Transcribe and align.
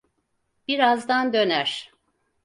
Birazdan 0.67 1.33
döner. 1.33 1.91